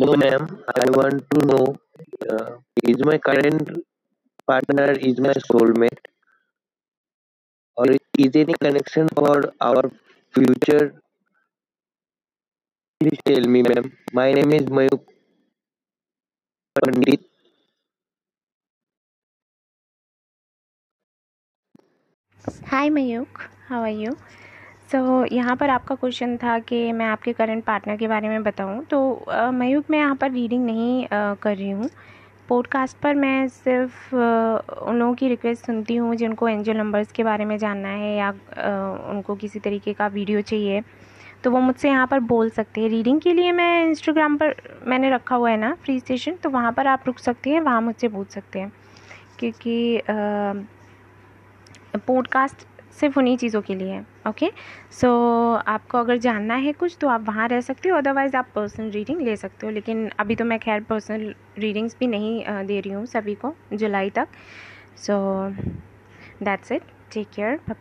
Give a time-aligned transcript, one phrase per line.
[0.00, 0.42] No, ma'am.
[0.82, 1.76] I want to know
[2.30, 2.50] uh,
[2.82, 3.68] is my current
[4.46, 6.04] partner is my soulmate
[7.76, 9.90] or is any connection for our
[10.34, 10.94] future?
[13.00, 13.92] Please tell me, ma'am.
[14.12, 15.02] My name is Mayuk
[16.76, 17.20] Pandit.
[22.70, 23.38] Hi Mayuk
[23.68, 24.12] how are you
[24.90, 28.42] so so, यहाँ पर आपका question था कि मैं आपके current partner के बारे में
[28.42, 31.88] बताऊँ। तो मयूक मैं यहाँ पर रीडिंग नहीं uh, कर रही हूँ।
[32.48, 37.44] पॉडकास्ट पर मैं सिर्फ़ उन लोगों की रिक्वेस्ट सुनती हूँ जिनको एंजल नंबर्स के बारे
[37.44, 38.30] में जानना है या
[39.10, 40.82] उनको किसी तरीके का वीडियो चाहिए।
[41.44, 44.54] तो वो मुझसे यहाँ पर बोल सकते हैं। रीडिंग के लिए मैं इंस्टाग्राम पर
[44.86, 47.80] मैंने रखा हुआ है ना फ्री स्टेशन तो वहाँ पर आप रुक सकते हैं वहाँ
[47.82, 48.72] मुझसे पूछ सकते हैं।
[49.38, 50.02] क्योंकि
[51.98, 54.50] पॉडकास्ट सिर्फ़ उन्हीं चीज़ों के लिए ओके
[54.92, 55.10] सो
[55.68, 59.20] आपको अगर जानना है कुछ तो आप वहाँ रह सकते हो अदरवाइज़ आप पर्सनल रीडिंग
[59.20, 63.06] ले सकते हो। लेकिन अभी तो मैं खैर पर्सनल रीडिंग्स भी नहीं दे रही हूँ
[63.06, 64.28] सभी को, जुलाई तक।
[64.98, 65.18] So
[66.42, 67.74] that's it take care bye